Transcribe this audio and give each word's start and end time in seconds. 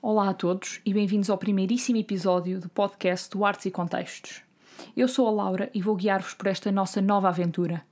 Olá 0.00 0.28
a 0.28 0.32
todos 0.32 0.80
e 0.86 0.94
bem-vindos 0.94 1.28
ao 1.28 1.36
primeiríssimo 1.36 1.98
episódio 1.98 2.60
do 2.60 2.68
podcast 2.68 3.28
do 3.30 3.44
Artes 3.44 3.66
e 3.66 3.70
Contextos. 3.72 4.42
Eu 4.96 5.08
sou 5.08 5.26
a 5.26 5.30
Laura 5.32 5.68
e 5.74 5.82
vou 5.82 5.96
guiar-vos 5.96 6.34
por 6.34 6.46
esta 6.46 6.70
nossa 6.70 7.02
nova 7.02 7.28
aventura. 7.28 7.82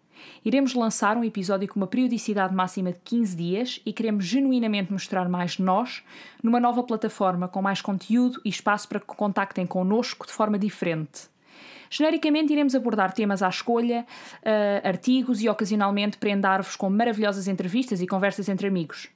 Iremos 0.45 0.73
lançar 0.73 1.17
um 1.17 1.25
episódio 1.25 1.67
com 1.67 1.81
uma 1.81 1.87
periodicidade 1.89 2.55
máxima 2.55 2.93
de 2.93 3.01
15 3.01 3.37
dias 3.37 3.83
e 3.85 3.93
queremos 3.93 4.25
genuinamente 4.25 4.93
mostrar 4.93 5.29
mais 5.29 5.57
de 5.57 5.63
nós 5.63 6.05
numa 6.41 6.61
nova 6.61 6.85
plataforma 6.85 7.49
com 7.49 7.61
mais 7.61 7.81
conteúdo 7.83 8.41
e 8.45 8.51
espaço 8.51 8.89
para 8.89 9.01
que 9.01 9.07
contactem 9.07 9.67
connosco 9.67 10.29
de 10.29 10.33
forma 10.33 10.61
diferente. 10.61 11.23
Genericamente, 11.91 12.53
iremos 12.53 12.77
abordar 12.77 13.13
temas 13.15 13.43
à 13.43 13.49
escolha, 13.49 14.07
uh, 14.43 14.87
artigos 14.87 15.43
e 15.43 15.49
ocasionalmente 15.49 16.19
prendar-vos 16.19 16.77
com 16.77 16.89
maravilhosas 16.89 17.49
entrevistas 17.49 18.01
e 18.01 18.07
conversas 18.07 18.49
entre 18.49 18.69
amigos. 18.69 19.09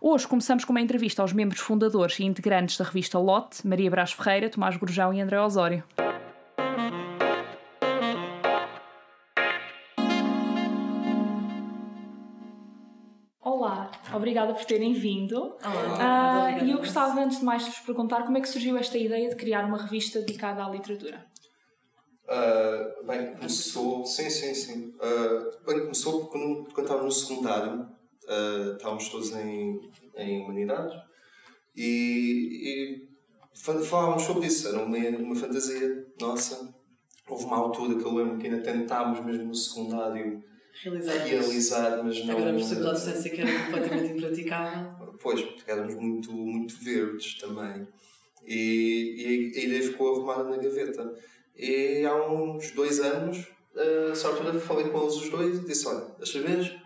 Hoje 0.00 0.26
começamos 0.26 0.64
com 0.64 0.72
uma 0.72 0.80
entrevista 0.80 1.22
aos 1.22 1.32
membros 1.32 1.60
fundadores 1.60 2.18
e 2.18 2.24
integrantes 2.24 2.76
da 2.76 2.84
revista 2.84 3.18
Lote, 3.18 3.66
Maria 3.66 3.88
Brás 3.88 4.12
Ferreira, 4.12 4.50
Tomás 4.50 4.76
Gurjão 4.76 5.14
e 5.14 5.20
André 5.20 5.40
Osório. 5.40 5.84
Olá, 13.40 13.92
obrigada 14.12 14.54
por 14.54 14.64
terem 14.64 14.92
vindo. 14.92 15.54
Olá. 15.62 16.58
Uh, 16.60 16.64
e 16.64 16.72
eu 16.72 16.78
gostava, 16.78 17.20
antes 17.20 17.38
de 17.38 17.44
mais, 17.44 17.64
de 17.64 17.70
vos 17.70 17.78
perguntar 17.78 18.24
como 18.24 18.36
é 18.38 18.40
que 18.40 18.48
surgiu 18.48 18.76
esta 18.76 18.98
ideia 18.98 19.28
de 19.28 19.36
criar 19.36 19.64
uma 19.64 19.78
revista 19.78 20.18
dedicada 20.18 20.64
à 20.64 20.68
literatura. 20.68 21.24
Uh, 22.24 23.06
bem, 23.06 23.34
começou. 23.34 24.04
Sim, 24.04 24.28
sim, 24.30 24.52
sim. 24.52 24.94
Uh, 24.96 25.64
bem, 25.64 25.80
começou 25.80 26.26
quando, 26.26 26.72
quando 26.72 26.86
estava 26.86 27.02
no 27.04 27.12
secundário 27.12 27.86
uh, 28.24 28.76
estávamos 28.76 29.08
todos 29.08 29.32
em, 29.32 29.80
em 30.16 30.42
humanidades 30.42 30.94
e, 31.74 33.02
e 33.02 33.08
falávamos 33.84 34.22
sobre 34.22 34.46
isso, 34.46 34.68
era 34.68 34.82
uma, 34.82 34.96
uma 34.96 35.36
fantasia 35.36 36.06
nossa. 36.20 36.74
Houve 37.28 37.44
uma 37.44 37.56
altura 37.56 37.98
que 37.98 38.04
eu 38.04 38.14
lembro 38.14 38.38
que 38.38 38.46
ainda 38.46 38.60
tentámos 38.60 39.24
mesmo 39.24 39.44
no 39.44 39.54
secundário 39.54 40.42
realizar, 40.82 41.24
realizar 41.24 42.02
mas 42.04 42.24
não. 42.24 42.36
Agora 42.36 42.52
percebo 42.52 42.80
pela 42.80 42.94
distância 42.94 43.30
que 43.30 43.40
era 43.40 43.64
completamente 43.64 44.12
impraticável. 44.12 45.14
Pois, 45.22 45.40
porque 45.40 45.70
éramos 45.70 45.94
muito, 45.94 46.32
muito 46.32 46.74
verdes 46.82 47.38
também. 47.38 47.86
E, 48.44 49.52
e 49.54 49.60
a 49.60 49.64
ideia 49.64 49.82
ficou 49.82 50.14
arrumada 50.14 50.44
na 50.44 50.56
gaveta. 50.56 51.14
E 51.56 52.04
há 52.04 52.30
uns 52.30 52.72
dois 52.72 52.98
anos, 53.00 53.38
uh, 53.38 54.14
só 54.14 54.28
altura 54.28 54.58
falei 54.58 54.88
com 54.88 55.02
eles 55.02 55.14
os 55.14 55.30
dois 55.30 55.58
e 55.58 55.64
disse: 55.64 55.86
Olha, 55.86 56.06
desta 56.18 56.40
vez 56.40 56.81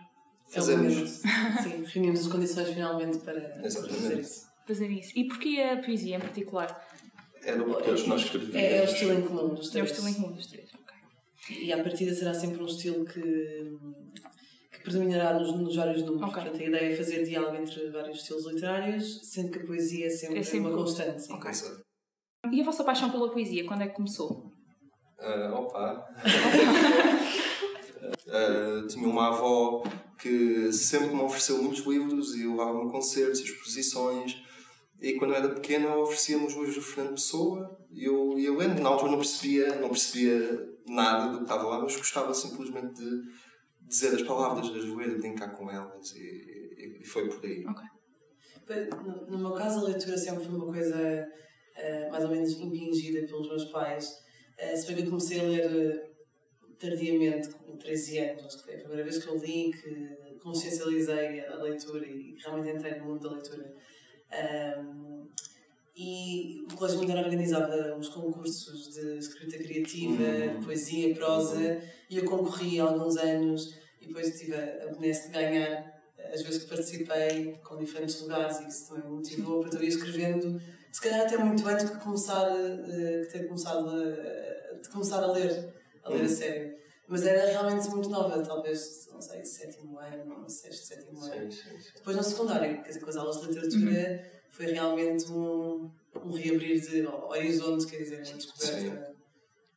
Fazemos. 0.49 1.21
Sim, 1.63 1.83
reunimos 1.85 2.21
as 2.21 2.27
condições 2.31 2.69
finalmente 2.69 3.17
para 3.19 3.65
Exatamente. 3.65 4.01
fazer 4.01 4.19
isso. 4.19 4.47
Fazer 4.67 4.91
isso. 4.91 5.11
E 5.15 5.27
porquê 5.27 5.61
a 5.61 5.77
poesia 5.77 6.17
em 6.17 6.19
particular? 6.19 6.85
É 7.43 7.55
do 7.55 7.65
que 7.65 7.83
todos 7.83 8.07
nós 8.07 8.21
escrevemos. 8.21 8.55
É, 8.55 8.77
é 8.77 8.81
o 8.81 8.85
estilo 8.85 9.13
em 9.13 9.21
comum 9.21 9.53
dos 9.53 9.69
três. 9.69 9.75
É 9.75 9.89
o 9.89 9.91
estilo 9.91 10.09
em 10.09 10.13
comum 10.15 10.31
dos 10.33 10.47
três, 10.47 10.69
ok. 10.73 11.59
E 11.65 11.71
à 11.71 11.81
partida 11.83 12.13
será 12.13 12.33
sempre 12.33 12.61
um 12.61 12.65
estilo 12.65 13.05
que, 13.05 13.77
que 14.71 14.79
predominará 14.83 15.39
nos, 15.39 15.53
nos 15.57 15.75
vários 15.75 16.01
números. 16.03 16.29
Okay. 16.29 16.43
Portanto, 16.43 16.61
a 16.61 16.65
ideia 16.65 16.93
é 16.93 16.95
fazer 16.95 17.23
diálogo 17.23 17.55
entre 17.55 17.89
vários 17.89 18.19
estilos 18.19 18.45
literários, 18.47 19.21
sendo 19.31 19.51
que 19.51 19.59
a 19.59 19.65
poesia 19.65 20.07
é 20.07 20.09
sempre, 20.09 20.39
É 20.39 20.43
sempre 20.43 20.59
uma 20.67 20.71
um- 20.71 20.77
constante. 20.83 21.21
Sim. 21.23 21.33
Ok. 21.33 21.51
E 22.51 22.61
a 22.61 22.65
vossa 22.65 22.83
paixão 22.83 23.09
pela 23.09 23.31
poesia, 23.31 23.65
quando 23.65 23.83
é 23.83 23.87
que 23.87 23.95
começou? 23.95 24.51
Ah, 25.19 25.51
opa! 25.55 26.05
Ah, 28.29 28.85
tinha 28.89 29.07
uma 29.07 29.29
avó 29.29 29.83
que 30.19 30.71
sempre 30.73 31.15
me 31.15 31.21
ofereceu 31.21 31.61
muitos 31.61 31.85
livros 31.85 32.35
e 32.35 32.45
levava-me 32.45 32.87
a 32.87 32.91
concertos 32.91 33.39
e 33.39 33.43
exposições. 33.43 34.35
E 35.01 35.13
quando 35.13 35.31
eu 35.31 35.37
era 35.37 35.49
pequena, 35.53 35.95
oferecia-me 35.95 36.45
os 36.47 36.53
livros 36.53 36.75
do 36.75 36.81
Fernando 36.81 37.13
Pessoa 37.13 37.77
e 37.91 38.03
eu 38.05 38.37
ia 38.37 38.51
lendo. 38.55 38.81
Na 38.81 38.89
altura 38.89 39.11
não 39.11 39.19
percebia, 39.19 39.79
não 39.79 39.89
percebia 39.89 40.67
nada 40.87 41.31
do 41.31 41.37
que 41.37 41.43
estava 41.43 41.63
lá, 41.67 41.79
mas 41.81 41.95
gostava 41.95 42.33
simplesmente 42.33 42.93
de 42.95 43.21
dizer 43.81 44.15
as 44.15 44.23
palavras, 44.23 44.71
de 44.71 44.79
as 44.79 44.85
ler, 44.85 45.09
de 45.11 45.17
brincar 45.21 45.49
com 45.51 45.69
elas. 45.69 46.11
E, 46.15 46.19
e- 46.19 46.97
e 47.01 47.05
foi 47.05 47.29
por 47.29 47.45
aí. 47.45 47.63
No, 49.05 49.27
no 49.31 49.37
meu 49.39 49.53
caso, 49.53 49.79
a 49.79 49.83
leitura 49.89 50.17
sempre 50.17 50.43
foi 50.45 50.55
uma 50.55 50.65
coisa 50.65 50.97
eh, 51.75 52.09
mais 52.09 52.23
ou 52.25 52.31
menos 52.31 52.51
impingida 52.53 53.25
pelos 53.27 53.47
meus 53.47 53.65
pais. 53.65 54.09
Eh, 54.57 54.75
se 54.75 54.87
bem 54.87 54.95
que 54.97 55.01
eu 55.03 55.09
comecei 55.09 55.39
a 55.39 55.43
ler 55.43 56.11
tardiamente, 56.79 57.49
com 57.49 57.75
13 57.77 58.19
anos, 58.19 58.45
acho 58.45 58.57
que 58.57 58.63
foi 58.63 58.75
a 58.75 58.79
primeira 58.79 59.03
vez 59.03 59.23
que 59.23 59.29
eu 59.29 59.37
li, 59.37 59.71
que 59.71 60.37
consciencializei 60.41 61.41
a 61.45 61.55
leitura 61.55 62.05
e 62.05 62.35
realmente 62.43 62.75
entrei 62.77 62.99
no 62.99 63.05
mundo 63.05 63.27
da 63.29 63.35
leitura. 63.35 63.73
Ahm, 64.31 65.27
e 65.95 66.63
o 66.71 66.75
colégio 66.75 66.99
militar 66.99 67.23
organizava 67.25 67.95
uns 67.97 68.09
concursos 68.09 68.93
de 68.93 69.17
escrita 69.17 69.57
criativa, 69.57 70.23
Uhum. 70.23 70.59
de 70.59 70.65
poesia, 70.65 71.15
prosa, 71.15 71.81
e 72.09 72.17
eu 72.17 72.25
concorri 72.25 72.79
há 72.79 72.83
alguns 72.83 73.17
anos 73.17 73.73
e 74.01 74.05
depois 74.07 74.37
tive 74.39 74.53
a 74.55 74.87
benesse 74.93 75.27
de 75.27 75.33
ganhar 75.33 75.97
as 76.31 76.41
vezes 76.43 76.63
que 76.63 76.69
participei 76.69 77.53
com 77.63 77.77
diferentes 77.77 78.21
lugares 78.21 78.59
e 78.59 78.67
isso 78.67 78.89
também 78.89 79.05
me 79.09 79.15
motivou 79.17 79.63
para 79.63 79.79
eu 79.79 79.83
ir 79.83 79.87
escrevendo, 79.87 80.61
se 80.91 81.01
calhar 81.01 81.21
até 81.21 81.37
muito 81.37 81.67
antes 81.67 81.89
de 81.89 81.97
começar, 81.97 82.47
eh, 82.51 83.21
que 83.25 83.31
ter 83.33 83.47
começado 83.47 83.89
a, 83.89 84.73
de 84.81 84.89
começar 84.89 85.23
a 85.23 85.31
ler, 85.31 85.73
a 86.07 86.09
ler 86.13 86.19
a 86.19 86.23
Uhum. 86.23 86.29
sério. 86.29 86.77
Mas 87.09 87.25
era 87.25 87.45
realmente 87.45 87.87
muito 87.89 88.09
nova, 88.09 88.43
talvez, 88.43 89.07
não 89.13 89.21
sei, 89.21 89.43
sétimo 89.45 89.97
ano, 89.97 90.49
sexto, 90.49 90.83
sétimo 90.87 91.23
ano. 91.23 91.49
Sim, 91.51 91.69
sim, 91.69 91.79
sim. 91.79 91.91
Depois 91.95 92.17
no 92.17 92.23
secundário, 92.23 92.81
quer 92.83 92.87
dizer, 92.89 92.99
com 92.99 93.09
as 93.09 93.15
aulas 93.15 93.39
de 93.39 93.47
literatura, 93.47 94.31
foi 94.49 94.65
realmente 94.65 95.31
um, 95.31 95.89
um 96.25 96.31
reabrir 96.33 96.81
de 96.81 97.07
horizonte, 97.07 97.87
quer 97.87 97.97
dizer, 97.99 98.15
uma 98.27 98.37
descoberta. 98.37 99.15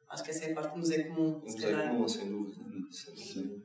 Acho 0.09 0.25
que 0.25 0.31
essa 0.31 0.45
é 0.47 0.51
a 0.51 0.55
parte 0.57 0.73
que 0.73 0.79
nos 0.81 0.91
é 0.91 1.03
comum, 1.05 1.41
se 1.47 1.55
Nos 1.55 1.65
é 1.65 1.89
comum, 1.89 2.09
sem 2.09 2.29
dúvida. 2.29 2.65
Sem 2.91 3.15
dúvida. 3.15 3.33
Sim. 3.33 3.63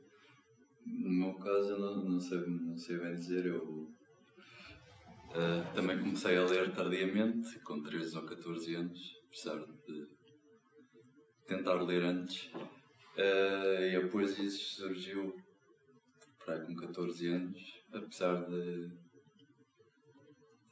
No 0.86 1.10
meu 1.10 1.34
caso, 1.34 1.70
eu 1.70 1.78
não, 1.80 2.04
não, 2.04 2.20
sei, 2.20 2.38
não 2.46 2.76
sei 2.76 2.98
bem 2.98 3.16
dizer. 3.16 3.46
Eu 3.46 3.88
eh, 5.34 5.64
também 5.74 5.98
comecei 5.98 6.36
a 6.36 6.44
ler 6.44 6.72
tardiamente, 6.72 7.58
com 7.60 7.82
13 7.82 8.16
ou 8.16 8.24
14 8.24 8.74
anos, 8.76 9.00
apesar 9.26 9.58
de 9.58 10.06
tentar 11.46 11.82
ler 11.82 12.02
antes. 12.02 12.50
Eh, 13.16 13.90
e 13.92 13.96
a 13.96 14.08
poesia 14.08 14.50
surgiu 14.50 15.34
para 16.44 16.60
com 16.60 16.74
14 16.74 17.26
anos, 17.28 17.80
apesar 17.92 18.44
de, 18.46 18.90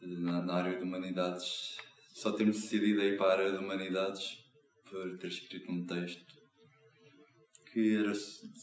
de 0.01 0.21
na, 0.21 0.43
na 0.43 0.55
área 0.55 0.77
de 0.77 0.85
humanidades 0.85 1.77
só 2.15 2.31
termos 2.31 2.61
decidido 2.61 3.03
ir 3.03 3.17
para 3.17 3.27
a 3.27 3.33
área 3.33 3.53
de 3.53 3.59
humanidades 3.59 4.39
por 4.89 5.19
ter 5.19 5.27
escrito 5.27 5.73
um 5.73 5.85
texto 5.85 6.45
que 7.73 7.97
era 7.97 8.13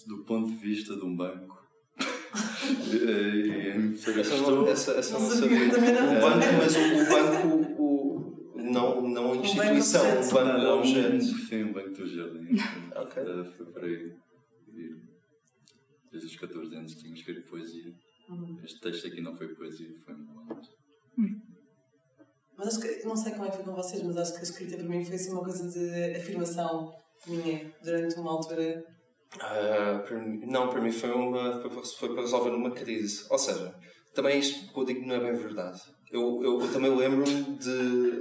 do 0.07 0.23
ponto 0.23 0.49
de 0.49 0.55
vista 0.55 0.95
de 0.95 1.03
um 1.03 1.13
banco. 1.13 1.61
e 2.93 4.01
professora 4.01 4.21
Essa 4.21 4.37
não, 4.37 4.67
essa, 4.67 4.91
essa 4.93 5.19
Não 5.19 5.29
sabia. 5.29 5.65
O 5.65 6.21
banco, 6.21 6.45
mas 6.57 6.75
o, 6.77 6.79
o 6.79 7.09
banco, 7.09 7.60
não, 9.23 9.31
a 9.31 9.35
instituição, 9.37 10.01
objeto. 10.17 10.29
o 10.29 10.33
banco 10.33 10.57
Não, 10.59 10.79
objeto. 10.79 11.23
Sim, 11.23 11.63
um 11.63 11.73
banco 11.73 11.89
do 11.91 12.07
jardim. 12.07 12.47
Ok. 12.95 13.23
Eh, 13.23 13.43
Foi 13.57 13.65
por 13.67 13.83
aí. 13.83 14.15
E 14.67 15.01
desde 16.11 16.27
os 16.29 16.35
14 16.37 16.75
anos 16.75 16.95
tinha 16.95 17.13
escrito 17.13 17.49
poesia. 17.49 17.91
Uhum. 18.29 18.59
Este 18.63 18.79
texto 18.79 19.07
aqui 19.07 19.21
não 19.21 19.35
foi 19.35 19.47
poesia, 19.55 19.89
foi 20.05 20.13
um 20.15 20.25
poema. 20.25 20.61
Mas 22.57 22.67
acho 22.67 22.79
que, 22.81 23.05
não 23.07 23.15
sei 23.15 23.31
como 23.33 23.45
é 23.45 23.49
que 23.49 23.55
foi 23.57 23.65
com 23.65 23.73
vocês, 23.73 24.03
mas 24.03 24.17
acho 24.17 24.33
que 24.33 24.39
a 24.39 24.43
escrita 24.43 24.77
para 24.77 24.85
mim 24.87 25.03
foi 25.03 25.15
assim 25.15 25.31
uma 25.31 25.43
coisa 25.43 25.67
de 25.69 26.15
afirmação 26.15 26.93
minha 27.27 27.73
durante 27.83 28.15
uma 28.19 28.31
altura. 28.31 28.83
Ah, 29.39 30.03
para 30.05 30.19
mim- 30.19 30.45
não, 30.45 30.69
para 30.69 30.81
mim 30.81 30.91
foi, 30.91 31.09
uma, 31.11 31.59
foi, 31.61 31.69
para- 31.71 31.83
foi 31.83 32.09
para 32.13 32.21
resolver 32.21 32.49
uma 32.51 32.71
crise. 32.71 33.25
Ou 33.29 33.37
seja, 33.39 33.73
também 34.13 34.39
isto 34.39 34.71
que 34.71 34.79
eu 34.79 34.85
digo 34.85 35.05
não 35.07 35.15
é 35.15 35.19
bem 35.31 35.33
verdade. 35.41 35.79
Eu, 36.11 36.41
eu, 36.43 36.61
eu 36.61 36.67
também 36.73 36.93
lembro-me 36.93 37.57
de 37.57 38.19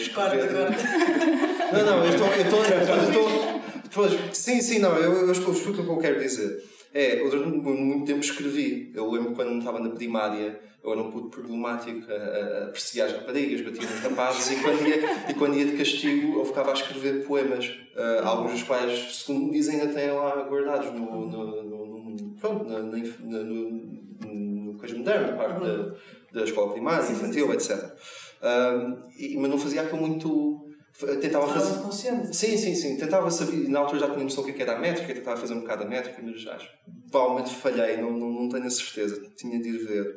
escrever. 0.00 0.48
agora. 0.48 0.70
Não, 1.70 1.84
não, 1.84 2.02
eu 2.02 2.10
estou. 2.10 2.28
Eu 2.28 4.08
estou, 4.08 4.32
sim, 4.32 4.58
sim, 4.62 4.78
não, 4.78 4.96
eu, 4.96 5.12
eu 5.12 5.32
explico 5.32 5.82
o 5.82 5.84
que 5.84 5.90
eu 5.90 5.98
quero 5.98 6.18
dizer. 6.18 6.64
É, 6.94 7.20
eu 7.20 7.28
durante 7.28 7.58
muito 7.58 8.06
tempo 8.06 8.20
escrevi. 8.20 8.90
Eu 8.94 9.10
lembro 9.10 9.34
quando 9.34 9.58
estava 9.58 9.78
na 9.78 9.90
primária, 9.90 10.58
eu 10.82 10.92
era 10.92 11.00
um 11.02 11.10
puto 11.10 11.28
problemático 11.28 12.10
a, 12.10 12.64
apreciar 12.64 13.06
as 13.06 13.12
raparigas, 13.12 13.60
batia 13.60 13.86
nos 13.88 14.00
rapazes 14.00 14.50
e 14.58 14.62
quando, 14.62 14.86
ia, 14.88 15.30
e 15.30 15.34
quando 15.34 15.56
ia 15.56 15.66
de 15.66 15.76
castigo 15.76 16.38
eu 16.38 16.44
ficava 16.46 16.70
a 16.70 16.74
escrever 16.74 17.26
poemas. 17.26 17.70
ah, 17.96 18.22
alguns 18.24 18.52
dos 18.52 18.62
quais, 18.62 19.16
segundo 19.16 19.46
me 19.46 19.52
dizem, 19.52 19.80
ainda 19.80 19.92
têm 19.92 20.10
lá 20.10 20.46
guardados 20.48 20.90
no. 20.92 21.26
no, 21.26 21.44
no, 21.44 21.62
no 21.62 22.34
pronto, 22.40 22.64
na, 22.64 22.78
na, 22.78 23.38
no, 23.38 23.70
no 24.26 24.74
coisa 24.78 24.96
moderna, 24.96 25.32
na 25.32 25.36
parte 25.36 25.60
da, 25.60 25.94
da 26.32 26.44
escola 26.44 26.72
primária, 26.72 27.02
Sim, 27.02 27.14
sim, 27.14 27.20
infantil, 27.20 27.46
sim. 27.46 27.72
etc. 27.72 27.92
Ah, 28.42 28.96
e, 29.18 29.36
mas 29.36 29.50
não 29.50 29.58
fazia 29.58 29.82
aquilo 29.82 30.00
muito. 30.00 30.64
Tentava 31.20 31.46
Estava 31.46 31.46
fazer. 31.60 31.80
consciente. 31.82 32.36
Sim, 32.36 32.56
sim, 32.56 32.74
sim. 32.74 32.96
Tentava 32.96 33.30
saber, 33.30 33.68
na 33.68 33.78
altura 33.78 34.00
já 34.00 34.10
tinha 34.10 34.24
noção 34.24 34.44
do 34.44 34.52
que 34.52 34.60
era 34.60 34.76
a 34.76 34.78
métrica, 34.80 35.14
tentava 35.14 35.40
fazer 35.40 35.54
um 35.54 35.60
bocado 35.60 35.84
a 35.84 35.86
métrica, 35.86 36.20
mas 36.22 36.44
acho 36.46 36.68
provavelmente 37.10 37.54
falhei, 37.54 37.96
não, 37.98 38.10
não, 38.10 38.30
não 38.30 38.48
tenho 38.48 38.66
a 38.66 38.70
certeza, 38.70 39.22
tinha 39.36 39.60
de 39.60 39.68
ir 39.68 39.78
ver. 39.86 40.16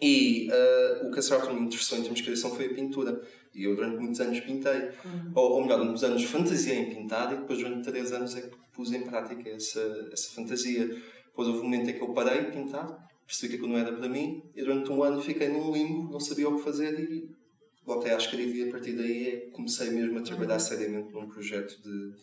E 0.00 0.48
uh, 0.50 1.08
o 1.08 1.10
que 1.10 1.18
a 1.18 1.22
certa 1.22 1.52
me 1.52 1.62
interessou 1.62 1.98
em 1.98 2.02
termos 2.02 2.18
de 2.20 2.24
criação 2.24 2.54
foi 2.54 2.66
a 2.66 2.74
pintura. 2.74 3.20
E 3.52 3.64
eu 3.64 3.74
durante 3.74 3.96
muitos 3.98 4.20
anos 4.20 4.38
pintei. 4.40 4.90
Ou, 5.34 5.52
ou 5.54 5.62
melhor, 5.62 5.84
muitos 5.84 6.04
anos 6.04 6.22
fantasiei 6.24 6.78
em 6.78 6.94
pintar 6.94 7.32
e 7.32 7.36
depois 7.38 7.58
durante 7.58 7.90
três 7.90 8.12
anos 8.12 8.36
é 8.36 8.42
que 8.42 8.56
pus 8.72 8.92
em 8.92 9.02
prática 9.02 9.48
essa, 9.50 9.80
essa 10.12 10.30
fantasia. 10.32 10.86
Depois 11.26 11.48
houve 11.48 11.60
um 11.60 11.64
momento 11.64 11.90
em 11.90 11.94
que 11.94 12.02
eu 12.02 12.12
parei 12.12 12.44
de 12.44 12.52
pintar, 12.52 13.07
percebi 13.28 13.50
que 13.50 13.56
aquilo 13.56 13.72
não 13.72 13.78
era 13.78 13.94
para 13.94 14.08
mim 14.08 14.42
e 14.56 14.62
durante 14.62 14.90
um 14.90 15.02
ano 15.02 15.20
fiquei 15.20 15.48
num 15.48 15.70
limbo, 15.70 16.10
não 16.10 16.18
sabia 16.18 16.48
o 16.48 16.56
que 16.56 16.62
fazer 16.62 16.98
e 16.98 17.30
voltei 17.84 18.10
à 18.12 18.16
escrever 18.16 18.54
e 18.54 18.68
a 18.68 18.72
partir 18.72 18.92
daí 18.94 19.28
é 19.28 19.36
comecei 19.50 19.90
mesmo 19.90 20.18
a 20.18 20.22
trabalhar 20.22 20.58
seriamente 20.58 21.12
num 21.12 21.28
projeto 21.28 21.78
de, 21.82 22.12
de 22.12 22.18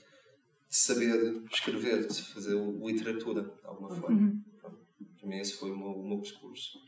saber 0.68 1.44
escrever, 1.54 2.07
de 2.07 2.22
fazer 2.24 2.56
literatura 2.84 3.44
de 3.44 3.68
alguma 3.68 3.90
forma. 3.90 4.34
Pronto. 4.60 4.80
Para 5.19 5.30
mim 5.30 5.38
esse 5.38 5.54
foi 5.54 5.69
o 5.69 5.78
meu, 5.78 5.92
o 5.92 6.07
meu 6.07 6.18
percurso. 6.18 6.80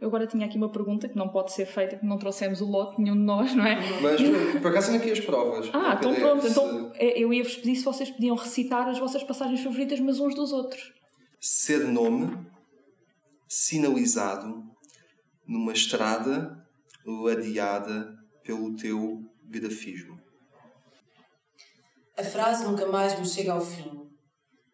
Eu 0.00 0.08
agora 0.08 0.26
tinha 0.26 0.46
aqui 0.46 0.56
uma 0.56 0.70
pergunta 0.70 1.08
que 1.08 1.16
não 1.16 1.28
pode 1.28 1.52
ser 1.52 1.66
feita, 1.66 1.96
que 1.96 2.06
não 2.06 2.18
trouxemos 2.18 2.60
o 2.60 2.66
lote 2.66 3.00
nenhum 3.00 3.16
de 3.16 3.22
nós, 3.22 3.54
não 3.54 3.66
é? 3.66 3.76
Mas 4.00 4.20
por, 4.20 4.60
por 4.60 4.70
acaso 4.70 4.88
tenho 4.88 5.00
aqui 5.00 5.10
as 5.10 5.20
provas. 5.20 5.70
Ah, 5.72 5.96
então 5.98 6.14
pronto. 6.14 6.46
Então 6.46 6.92
é, 6.94 7.18
eu 7.18 7.32
ia-vos 7.32 7.56
pedir 7.56 7.76
se 7.76 7.84
vocês 7.84 8.10
podiam 8.10 8.36
recitar 8.36 8.88
as 8.88 8.98
vossas 8.98 9.24
passagens 9.24 9.60
favoritas, 9.60 9.98
mas 9.98 10.20
uns 10.20 10.36
dos 10.36 10.52
outros. 10.52 10.92
Ser 11.46 11.84
nome 11.84 12.50
sinalizado 13.46 14.64
numa 15.46 15.74
estrada 15.74 16.66
ladeada 17.04 18.16
pelo 18.42 18.74
teu 18.74 19.22
grafismo. 19.42 20.18
A 22.16 22.24
frase 22.24 22.64
nunca 22.64 22.86
mais 22.86 23.20
me 23.20 23.26
chega 23.26 23.52
ao 23.52 23.60
fim. 23.60 24.10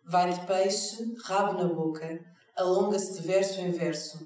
Vai 0.04 0.32
de 0.32 0.46
peixe, 0.46 1.12
rabo 1.24 1.60
na 1.60 1.74
boca, 1.74 2.24
alonga-se 2.56 3.20
de 3.20 3.26
verso 3.26 3.60
em 3.60 3.72
verso. 3.72 4.24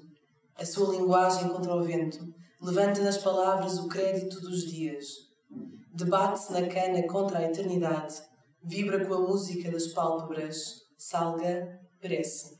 A 0.55 0.63
sua 0.63 0.95
linguagem 0.95 1.49
contra 1.49 1.73
o 1.73 1.83
vento 1.83 2.31
levanta 2.61 3.01
nas 3.01 3.17
palavras 3.17 3.79
o 3.79 3.87
crédito 3.87 4.39
dos 4.41 4.69
dias. 4.69 5.07
Debate-se 5.91 6.53
na 6.53 6.67
cana 6.67 7.07
contra 7.07 7.39
a 7.39 7.45
eternidade, 7.45 8.21
vibra 8.61 9.03
com 9.03 9.15
a 9.15 9.21
música 9.21 9.71
das 9.71 9.87
pálpebras, 9.87 10.83
salga, 10.95 11.83
perece. 12.05 12.55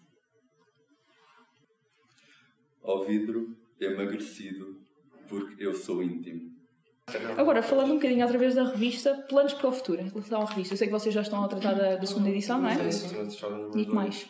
Ao 2.83 3.05
vidro 3.05 3.55
emagrecido, 3.79 4.77
porque 5.27 5.63
eu 5.63 5.73
sou 5.75 6.01
íntimo. 6.03 6.53
Agora, 7.37 7.61
falando 7.61 7.91
um 7.91 7.95
bocadinho 7.95 8.23
outra 8.23 8.37
vez 8.37 8.55
da 8.55 8.63
revista, 8.63 9.13
planos 9.29 9.53
para 9.53 9.69
o 9.69 9.71
futuro 9.71 10.01
em 10.01 10.09
relação 10.09 10.41
à 10.41 10.45
revista. 10.45 10.73
Eu 10.73 10.77
sei 10.77 10.87
que 10.87 10.93
vocês 10.93 11.13
já 11.13 11.21
estão 11.21 11.43
a 11.43 11.47
tratar 11.47 11.73
da, 11.73 11.95
da 11.97 12.05
segunda 12.07 12.29
edição, 12.29 12.59
não 12.59 12.69
é? 12.69 12.75
E 13.75 13.85
que 13.85 13.93
mais? 13.93 14.23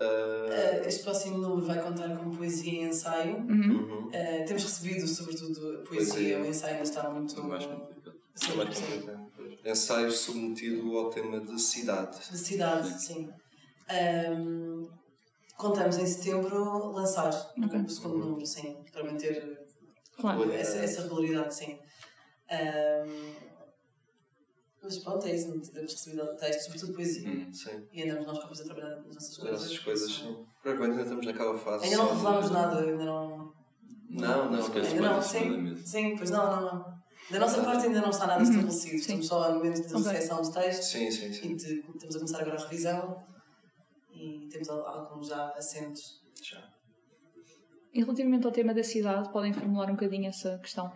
Uh, 0.00 0.86
Este 0.86 1.04
próximo 1.04 1.38
número 1.38 1.66
vai 1.66 1.80
contar 1.80 2.08
com 2.16 2.30
poesia 2.36 2.72
e 2.72 2.88
ensaio. 2.88 3.36
Uhum. 3.36 4.06
Uh, 4.08 4.10
temos 4.46 4.64
recebido, 4.64 5.06
sobretudo, 5.06 5.84
poesia. 5.88 6.14
Poesia. 6.14 6.40
O 6.40 6.46
ensaio 6.46 6.72
ainda 6.74 6.82
está 6.84 7.10
muito. 7.10 7.38
É 7.40 7.42
mais 7.44 7.66
complicado. 7.66 8.16
Sim, 8.34 8.52
É 8.52 8.56
mais 8.56 8.76
sim. 8.76 8.84
complicado. 8.84 9.30
Ensaio 9.64 10.10
submetido 10.10 10.98
ao 10.98 11.10
tema 11.10 11.40
de 11.40 11.60
cidade. 11.60 12.18
De 12.28 12.38
cidade, 12.38 13.00
sim. 13.00 13.30
Um, 13.90 14.88
contamos 15.56 15.98
em 15.98 16.06
setembro 16.06 16.92
lançar 16.92 17.28
Ok. 17.62 17.80
o 17.80 17.88
segundo 17.88 18.18
número, 18.18 18.46
sim, 18.46 18.82
para 18.92 19.04
manter 19.04 19.66
Claro. 20.18 20.50
essa, 20.52 20.78
essa 20.78 21.02
regularidade, 21.02 21.54
sim. 21.54 21.78
Um, 22.50 23.34
mas 24.82 24.98
pronto, 24.98 25.26
é 25.26 25.34
isso, 25.34 25.48
não 25.48 25.60
temos 25.60 25.92
recebido 25.92 26.36
texto, 26.36 26.64
sobretudo 26.64 26.92
poesia. 26.94 27.28
Hum. 27.28 27.52
Sim. 27.52 27.86
E 27.92 28.02
andamos 28.02 28.26
nós 28.26 28.38
próprios 28.38 28.60
a 28.60 28.64
trabalhar 28.64 28.96
nas 28.96 29.14
nossas 29.14 29.36
coisas. 29.38 29.64
Essas 29.64 29.78
coisas, 29.78 30.12
sim. 30.12 30.46
Por 30.62 30.72
agora 30.72 30.90
ainda 30.90 31.02
estamos 31.02 31.26
naquela 31.26 31.58
fase. 31.58 31.84
Ainda 31.84 31.96
não 31.96 32.08
revelámos 32.08 32.50
nada, 32.50 32.80
ainda 32.80 33.04
não. 33.04 33.52
Não, 34.10 34.50
não, 34.50 34.60
Esquece 34.60 34.88
Ainda 34.94 35.10
não, 35.10 35.22
sim. 35.22 35.76
Sim, 35.76 36.16
pois 36.16 36.30
não, 36.30 36.50
não, 36.50 36.62
não. 36.62 36.94
Da 37.30 37.38
nossa 37.38 37.62
parte 37.64 37.86
ainda 37.86 38.02
não 38.02 38.10
está 38.10 38.26
nada 38.26 38.42
estabelecido. 38.42 38.96
Estamos 38.96 39.26
só 39.26 39.44
a 39.44 39.54
momento 39.54 39.80
de 39.80 39.94
Ok. 39.94 40.12
recepção 40.12 40.42
de 40.42 40.52
textos 40.52 40.88
Sim, 40.88 41.10
sim, 41.10 41.32
sim. 41.32 41.52
e 41.52 41.56
de, 41.56 41.74
estamos 41.80 42.16
a 42.16 42.18
começar 42.18 42.40
agora 42.42 42.60
a 42.60 42.64
revisão 42.64 43.26
e 44.24 44.48
temos 44.48 44.68
al- 44.68 44.86
alguns 44.86 45.28
já 45.28 45.48
assentos. 45.56 46.02
Já. 46.42 46.62
E 47.92 48.00
relativamente 48.02 48.46
ao 48.46 48.52
tema 48.52 48.74
da 48.74 48.82
cidade, 48.82 49.30
podem 49.32 49.52
formular 49.52 49.88
um 49.88 49.94
bocadinho 49.94 50.28
essa 50.28 50.58
questão. 50.58 50.90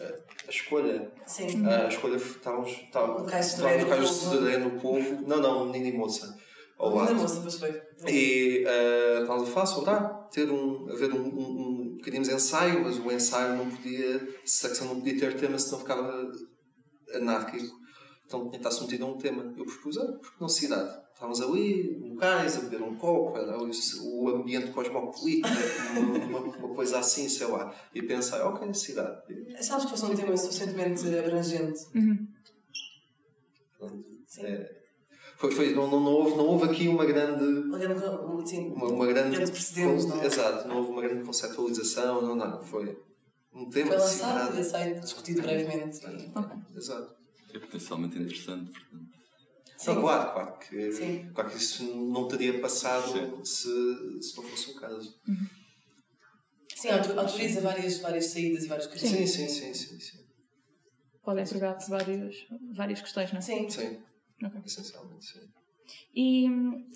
A 0.00 0.50
escolha. 0.50 1.10
Sim. 1.26 1.66
A 1.66 1.88
escolha 1.88 2.16
estávamos. 2.16 2.70
Estávamos 2.70 3.22
Um 3.22 3.24
no 3.24 3.30
Dré 3.30 3.78
no 3.78 3.86
Povo. 3.88 4.40
Dré 4.40 4.58
no 4.58 4.70
povo. 4.80 5.26
Não, 5.26 5.40
não, 5.40 5.64
menino 5.66 5.86
e 5.88 5.98
moça. 5.98 6.38
Ao 6.78 6.94
lado. 6.94 7.14
moça, 7.16 7.40
pois 7.40 7.58
foi. 7.58 7.82
E 8.06 8.64
uh, 8.64 9.22
estávamos 9.22 9.48
a 9.48 9.52
falar 9.52 9.66
sobre 9.66 9.90
ter 10.30 10.50
um, 10.50 10.88
haver 10.90 11.12
um, 11.12 11.26
um, 11.26 11.60
um. 11.60 11.96
Queríamos 12.04 12.28
ensaio, 12.28 12.84
mas 12.84 12.98
o 12.98 13.10
ensaio 13.10 13.56
não 13.56 13.68
podia. 13.68 14.16
A 14.16 14.46
secção 14.46 14.86
não 14.86 14.96
podia 15.00 15.18
ter 15.18 15.36
tema, 15.36 15.58
senão 15.58 15.80
ficava 15.80 16.30
anárquico. 17.14 17.76
Então 18.26 18.40
tinha 18.40 18.50
que 18.52 18.56
estar 18.58 18.70
submetido 18.70 19.04
a 19.06 19.08
um 19.08 19.18
tema. 19.18 19.42
Eu 19.56 19.64
propus, 19.64 19.98
ah, 19.98 20.12
porque 20.20 20.36
não 20.40 20.48
cidade? 20.48 21.07
Estávamos 21.18 21.40
ali, 21.40 21.98
no 21.98 22.14
cais, 22.14 22.56
a 22.58 22.60
beber 22.60 22.80
um 22.80 22.94
copo, 22.94 23.36
era 23.36 23.58
o, 23.58 23.68
o 24.04 24.28
ambiente 24.28 24.70
cosmopolita, 24.70 25.48
uma, 25.96 26.16
uma, 26.16 26.38
uma 26.38 26.74
coisa 26.76 27.00
assim, 27.00 27.28
sei 27.28 27.48
lá. 27.48 27.74
E 27.92 28.00
pensei, 28.00 28.38
ok, 28.38 28.72
cidade. 28.72 29.20
E, 29.28 29.52
Achámos 29.56 29.86
que 29.86 29.90
fosse 29.90 30.04
um 30.04 30.14
tema 30.14 30.36
suficientemente 30.36 31.12
abrangente. 31.18 31.80
pronto, 33.76 34.04
Sim. 34.28 34.42
é, 34.42 34.80
foi, 35.38 35.50
foi, 35.50 35.74
não, 35.74 35.90
não, 35.90 35.98
não, 35.98 36.12
houve, 36.12 36.36
não 36.36 36.46
houve 36.46 36.66
aqui 36.66 36.86
uma 36.86 37.04
grande. 37.04 37.42
Uma 37.44 37.78
grande, 37.78 38.04
uma, 38.04 38.86
uma 38.86 39.06
grande, 39.08 39.34
grande 39.34 39.50
precedentes, 39.50 40.06
não 40.06 40.22
é? 40.22 40.26
exato, 40.26 40.68
não 40.68 40.76
houve 40.76 40.92
uma 40.92 41.02
grande 41.02 41.24
conceptualização, 41.24 42.22
não 42.22 42.36
nada, 42.36 42.60
foi 42.60 42.96
um 43.52 43.68
tema 43.68 43.88
Foi 43.88 43.98
lançado 43.98 44.56
e 44.56 44.62
cidade. 44.62 44.84
aceito, 44.84 45.00
discutido 45.00 45.42
brevemente. 45.42 45.98
E, 46.06 46.78
Exato. 46.78 47.12
É 47.52 47.58
potencialmente 47.58 48.16
interessante, 48.16 48.70
portanto. 48.70 49.07
Sim. 49.78 49.94
Sim. 49.94 50.00
claro, 50.00 50.32
claro 50.32 50.58
que, 50.58 50.92
Sim. 50.92 51.30
claro 51.32 51.50
que 51.50 51.56
isso 51.56 51.84
não 51.84 52.26
teria 52.26 52.60
passado 52.60 53.12
Sim. 53.12 53.44
se, 53.44 54.22
se 54.22 54.36
não 54.36 54.42
fosse 54.44 54.70
o 54.72 54.74
caso. 54.74 55.14
sim, 56.74 56.88
auto- 56.90 57.18
autoriza 57.18 57.60
várias, 57.60 57.98
várias 57.98 58.26
saídas 58.26 58.64
e 58.64 58.66
vários 58.68 58.86
caminhos. 58.88 59.30
Sim, 59.30 59.48
sim, 59.48 59.48
sim, 59.48 59.74
sim, 59.74 60.00
sim. 60.00 60.18
Podem 61.22 61.46
pegar 61.46 61.74
várias, 61.88 62.34
várias 62.74 63.00
questões, 63.00 63.30
não 63.30 63.38
é? 63.38 63.42
Sim. 63.42 63.70
Sim, 63.70 64.02
Ok. 64.44 64.60
essencialmente, 64.66 65.24
sim. 65.24 65.40
E 66.14 66.46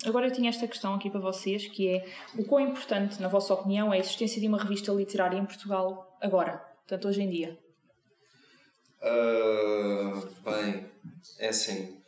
agora 0.05 0.27
eu 0.27 0.31
tinha 0.33 0.49
esta 0.49 0.67
questão 0.67 0.93
aqui 0.95 1.09
para 1.09 1.19
vocês, 1.21 1.67
que 1.67 1.87
é 1.87 2.05
o 2.37 2.43
quão 2.43 2.59
importante, 2.59 3.21
na 3.21 3.27
vossa 3.29 3.53
opinião, 3.53 3.93
é 3.93 3.97
a 3.97 3.99
existência 3.99 4.41
de 4.41 4.47
uma 4.47 4.61
revista 4.61 4.91
literária 4.91 5.37
em 5.37 5.45
Portugal 5.45 6.17
agora, 6.21 6.57
portanto, 6.57 7.07
hoje 7.07 7.21
em 7.21 7.29
dia? 7.29 7.57
Ah, 9.01 10.21
bem, 10.43 10.85
é 11.39 11.47
assim, 11.49 12.01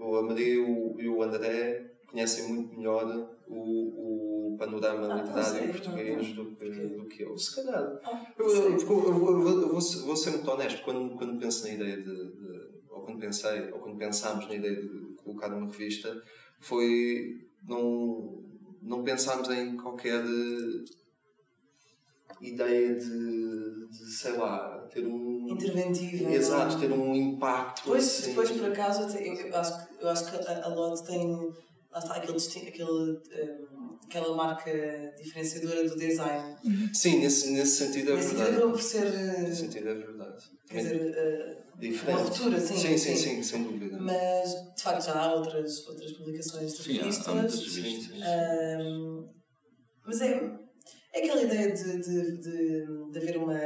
o 0.00 0.16
Amadeu 0.16 0.96
e 0.98 1.08
o- 1.08 1.22
André 1.22 1.90
conhecem 2.06 2.48
muito 2.48 2.76
melhor 2.76 3.36
o, 3.48 4.52
o 4.54 4.56
panorama 4.58 5.04
Ah, 5.04 5.08
não 5.08 5.18
literário 5.22 5.58
sei, 5.58 5.68
português 5.68 6.36
não, 6.36 6.44
do 6.44 6.56
que, 6.56 6.70
do 6.70 7.04
que 7.06 7.22
eu. 7.22 7.38
Se 7.38 7.54
calhar. 7.56 8.00
Ah, 8.04 8.26
Eu, 8.38 8.46
eu, 8.46 8.78
eu- 8.78 9.68
vou, 9.68 9.80
ser- 9.80 10.02
vou 10.02 10.16
ser 10.16 10.30
muito 10.30 10.50
honesto, 10.50 10.82
quando, 10.84 11.14
quando 11.16 11.38
penso 11.38 11.64
na 11.66 11.72
ideia 11.74 11.96
de, 11.98 12.04
de- 12.04 12.70
ou 12.90 13.02
quando 13.02 13.18
pensei, 13.20 13.70
ou 13.72 13.78
quando 13.78 13.96
pensámos 13.98 14.48
na 14.48 14.54
ideia 14.54 14.74
de 14.76 15.14
colocar 15.22 15.48
uma 15.54 15.66
revista, 15.66 16.20
foi, 16.58 17.46
não, 17.66 18.42
não 18.82 19.02
pensámos 19.04 19.48
em 19.50 19.76
qualquer 19.76 20.22
ideia 22.40 22.94
de, 22.94 23.88
de, 23.88 24.10
sei 24.12 24.32
lá, 24.32 24.86
ter 24.92 25.06
um... 25.06 25.46
Interventiva. 25.50 26.30
Exato, 26.32 26.72
não- 26.74 26.80
ter 26.80 26.92
um 26.92 27.14
impacto 27.14 27.82
Depois, 27.82 28.04
assim. 28.04 28.28
depois 28.30 28.50
por 28.52 28.70
acaso, 28.70 29.02
eu, 29.18 29.34
eu 29.34 29.56
acho, 29.56 29.86
que- 29.88 30.02
eu 30.04 30.08
acho 30.08 30.30
que 30.30 30.36
a, 30.48 30.64
a 30.64 30.68
LOT 30.68 31.06
tem. 31.06 31.26
Lá 31.92 31.98
está, 31.98 32.14
aquele, 32.14 32.36
aquele, 32.68 32.84
hum, 33.72 33.98
aquela 34.06 34.36
marca 34.36 34.70
diferenciadora 35.20 35.88
do 35.88 35.96
design. 35.96 36.56
Sim, 36.94 37.18
nesse, 37.18 37.50
nesse 37.50 37.84
sentido 37.84 38.12
é 38.12 38.14
Nesse 38.14 38.28
sentido, 38.28 38.42
verdade. 38.44 38.56
acabou 38.58 38.72
por 38.74 38.82
ser. 38.82 39.06
eh, 39.06 39.40
Nesse 39.42 39.56
sentido 39.62 39.88
é 39.88 39.94
verdade. 39.94 40.44
Quer 40.68 40.76
dizer, 40.76 41.14
eh, 41.16 41.62
Diferente. 41.80 42.16
uma 42.20 42.28
ruptura, 42.28 42.60
sim, 42.60 42.76
Sim, 42.76 42.96
sim, 42.96 42.98
sim. 42.98 43.16
sim, 43.16 43.42
sem 43.42 43.62
dúvida. 43.64 43.98
mas 43.98 44.50
de 44.76 44.82
facto 44.84 45.04
já 45.06 45.14
há 45.20 45.34
outras, 45.34 45.84
outras 45.88 46.12
publicações 46.12 46.74
de 46.74 46.82
Sim, 46.84 46.92
há, 46.92 47.00
há 47.00 47.04
revistas. 47.04 47.34
muitas 47.34 47.58
Sim, 47.58 47.80
revistas. 47.82 48.16
sim. 48.16 48.22
Ahm, 48.24 49.28
mas 50.06 50.20
é, 50.20 50.58
é 51.12 51.18
aquela 51.24 51.42
ideia 51.42 51.72
de, 51.72 51.98
de, 51.98 52.36
de, 52.38 53.10
de 53.12 53.18
haver 53.18 53.36
uma 53.36 53.58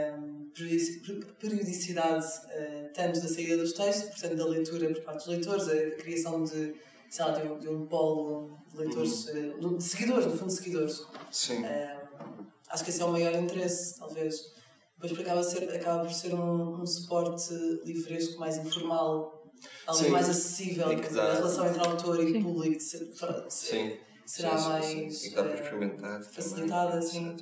periodici- 0.55 1.01
periodicidade 1.41 2.27
eh, 2.51 2.91
tanto 2.95 3.21
da 3.21 3.29
saída 3.29 3.57
dos 3.57 3.73
textos, 3.73 4.11
portanto 4.11 4.37
da 4.37 4.47
leitura 4.47 4.89
por 4.95 5.03
parte 5.03 5.19
dos 5.19 5.27
leitores, 5.27 5.69
a 5.69 5.91
criação 6.03 6.45
de, 6.45 6.75
sei 7.11 7.25
lá, 7.25 7.33
de, 7.33 7.47
um, 7.49 7.59
de 7.59 7.69
um 7.69 7.87
polo 7.87 8.57
de 8.73 8.79
leitores, 8.79 9.27
Uhum. 9.29 9.75
eh, 9.75 9.79
de 9.79 9.85
seguidores, 9.85 10.27
no 10.27 10.37
fundo 10.37 10.49
de 10.49 10.55
seguidores. 10.57 11.03
Sim. 11.31 11.65
Ahm, 11.65 12.47
acho 12.71 12.85
que 12.85 12.91
esse 12.91 13.01
é 13.03 13.05
o 13.05 13.13
maior 13.13 13.35
interesse, 13.35 13.99
talvez. 13.99 14.53
Depois 14.95 15.13
porque 15.13 15.23
acaba, 15.29 15.43
ser, 15.43 15.69
acaba 15.75 16.05
por 16.05 16.13
ser 16.15 16.33
um, 16.35 16.81
um 16.81 16.87
suporte 16.87 17.53
livresco 17.85 18.39
mais 18.39 18.57
informal, 18.57 19.43
algo 19.87 20.09
mais 20.11 20.29
acessível, 20.31 20.95
dizer, 20.95 21.21
a 21.21 21.35
relação 21.35 21.67
entre 21.69 21.81
autor 21.81 22.23
e 22.23 22.33
Sim. 22.33 22.43
público 22.43 22.77
de 22.79 22.83
ser, 22.83 23.05
de 23.05 23.19
ser- 23.19 23.51
Sim. 23.51 23.97
Será 24.25 24.57
sim, 24.59 24.69
mais 24.69 24.85
sim, 24.87 25.11
sim. 25.11 25.27
E 25.31 25.35
dá 25.35 25.43
para 25.45 25.53
eh, 25.53 25.63
experimentar. 25.63 26.23
facilitada, 26.25 27.03
sim. 27.03 27.37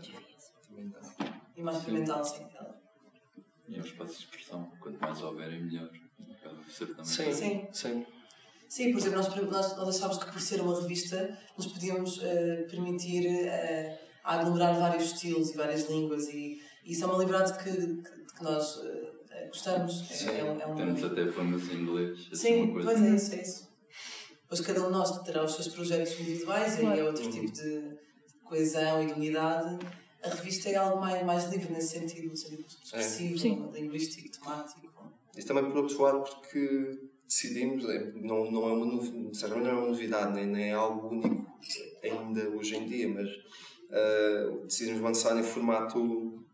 e 1.57 1.63
mais 1.63 1.79
experimental, 1.79 2.25
sim. 2.25 2.47
E 3.69 3.77
é 3.77 3.81
um 3.81 3.85
espaço 3.85 4.13
de 4.13 4.19
expressão, 4.25 4.71
quanto 4.81 4.99
mais 5.01 5.21
melhor. 5.61 5.89
Por 6.43 6.71
ser 6.71 6.87
também. 6.89 7.05
Sim, 7.05 7.33
Sim. 7.33 7.69
sim. 7.73 8.07
Sim, 8.69 8.91
por 8.93 8.99
exemplo, 9.01 9.19
nós, 9.19 9.35
nós, 9.51 9.77
nós 9.77 9.97
achámos 9.97 10.19
que 10.19 10.33
por 10.33 10.41
ser 10.41 10.61
uma 10.63 10.81
revista 10.81 11.39
nos 11.59 11.67
podíamos 11.67 12.21
eh, 12.23 12.67
permitir 12.71 13.27
eh, 13.27 14.01
aglomerar 14.25 14.75
vários 14.79 15.13
estilos 15.13 15.51
e 15.51 15.57
várias 15.57 15.89
línguas 15.91 16.27
e, 16.29 16.59
e 16.85 16.93
isso 16.93 17.05
é 17.05 17.07
uma 17.07 17.19
liberdade 17.19 17.63
que, 17.63 17.71
que, 17.71 18.35
que 18.35 18.43
nós 18.43 18.81
eh, 19.31 19.47
gostamos. 19.49 20.11
É- 20.11 20.15
Sim, 20.15 20.31
é, 20.31 20.45
um- 20.45 20.61
é 20.61 20.67
um 20.67 20.75
Temos 20.75 21.05
até 21.05 21.27
famas 21.33 21.69
em 21.69 21.83
inglês. 21.83 22.29
é 22.33 22.35
Sim, 22.35 22.73
pois 22.73 23.03
é 23.03 23.11
isso, 23.15 23.35
é 23.35 23.43
isso. 23.43 23.72
Pois 24.53 24.61
cada 24.61 24.83
um 24.83 24.89
de 24.89 24.93
nós 24.93 25.19
terá 25.23 25.43
os 25.43 25.55
seus 25.55 25.69
projetos 25.69 26.13
individuais 26.21 26.75
e 26.75 26.81
aí 26.81 26.85
é 26.85 26.89
Claro. 26.89 27.07
outro 27.07 27.31
tipo 27.31 27.51
de 27.51 27.97
coesão 28.45 29.03
e 29.03 29.07
de 29.07 29.13
unidade. 29.15 29.79
A 30.23 30.29
revista 30.29 30.69
é 30.69 30.75
algo 30.75 31.01
mais, 31.01 31.25
mais 31.25 31.51
livre 31.51 31.73
nesse 31.73 31.99
sentido, 31.99 32.29
no 32.29 32.37
sentido 32.37 32.63
expressivo, 32.85 33.39
Sim. 33.39 33.71
linguístico, 33.73 34.29
temático. 34.31 35.11
Isso 35.35 35.47
também 35.49 35.65
por 35.65 35.79
outro 35.79 36.03
lado 36.03 36.23
porque 36.25 36.99
decidimos, 37.27 37.89
é, 37.89 38.13
não, 38.13 38.51
não 38.51 38.69
é 38.69 38.73
uma 38.75 38.85
não 38.85 39.71
é 39.71 39.73
uma 39.73 39.87
novidade, 39.89 40.35
nem, 40.35 40.47
nem 40.47 40.65
é 40.69 40.75
algo 40.75 41.09
único 41.09 41.47
ainda 42.03 42.51
hoje 42.51 42.77
em 42.77 42.85
dia, 42.87 43.09
mas 43.09 43.31
ah, 43.91 44.65
decidimos 44.67 45.01
lançar 45.01 45.35
em 45.39 45.43
formato 45.43 46.45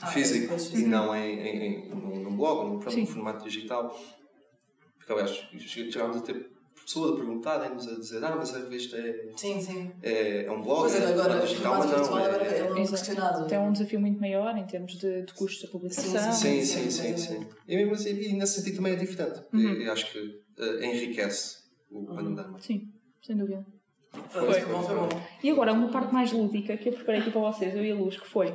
Ah, 0.00 0.06
físico 0.08 0.48
pois, 0.48 0.66
e 0.66 0.70
físico. 0.72 0.90
não 0.90 1.16
em, 1.16 1.40
em, 1.40 1.86
em, 1.86 1.88
num 1.88 2.36
blog, 2.36 2.68
num, 2.68 2.78
pronto, 2.78 2.92
Sim. 2.94 3.00
num 3.00 3.06
formato 3.06 3.42
digital. 3.48 3.98
Porque 4.98 5.12
aliás, 5.12 5.30
chegámos 5.90 6.18
a 6.18 6.20
ter 6.20 6.57
pessoas 6.88 7.12
a 7.12 7.16
perguntarem-nos, 7.16 7.86
a 7.86 7.94
dizer, 7.96 8.24
ah, 8.24 8.34
mas 8.34 8.54
a 8.54 8.60
revista 8.60 8.96
é, 8.96 9.28
Sim, 9.36 9.60
sim. 9.60 9.92
é, 10.02 10.46
é 10.46 10.50
um 10.50 10.62
blog, 10.62 10.80
Pois 10.80 10.94
é, 10.94 11.04
é 11.04 11.06
um 11.06 11.12
agora 11.12 11.36
mas 11.36 11.52
virtual 11.52 11.86
não. 11.86 12.16
agora 12.16 12.44
é 12.46 12.58
É, 12.58 12.62
muito 12.64 12.80
Exato. 12.80 13.04
questionado. 13.04 13.46
Tem 13.46 13.58
um 13.58 13.72
desafio 13.72 14.00
muito 14.00 14.18
maior 14.18 14.56
em 14.56 14.64
termos 14.64 14.96
de, 14.96 15.22
de 15.22 15.34
custos 15.34 15.62
da 15.62 15.68
publicação. 15.68 16.32
Sim, 16.32 16.62
Sim, 16.64 16.90
sim, 16.90 16.90
sim, 16.90 17.16
sim. 17.18 17.46
E, 17.68 17.76
mesmo 17.76 17.92
assim, 17.92 18.10
e 18.10 18.32
nesse 18.32 18.54
sentido 18.54 18.76
também 18.76 18.94
é 18.94 18.96
diferente. 18.96 19.38
E, 19.52 19.84
e 19.84 19.90
acho 19.90 20.10
que 20.10 20.40
eh, 20.58 20.86
enriquece 20.86 21.58
o 21.90 22.06
panorama. 22.06 22.58
Sim, 22.58 22.88
sem 23.22 23.36
dúvida. 23.36 23.66
Foi. 24.30 24.50
foi 24.54 24.72
bom, 24.72 24.82
foi 24.82 24.96
bom. 24.96 25.08
E 25.42 25.50
agora, 25.50 25.74
uma 25.74 25.88
parte 25.90 26.14
mais 26.14 26.32
lúdica 26.32 26.74
que 26.78 26.88
eu 26.88 26.94
preparei 26.94 27.20
aqui 27.20 27.30
para 27.30 27.40
vocês, 27.42 27.74
eu 27.76 27.84
e 27.84 27.92
a 27.92 27.94
Luz, 27.94 28.18
que 28.18 28.26
foi... 28.26 28.54